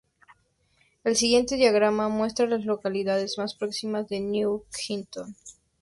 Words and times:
El 1.03 1.15
siguiente 1.15 1.57
diagrama 1.57 2.09
muestra 2.09 2.47
a 2.47 2.49
las 2.49 2.65
localidades 2.65 3.37
más 3.37 3.53
próximas 3.53 4.11
a 4.11 4.19
Newington. 4.19 5.35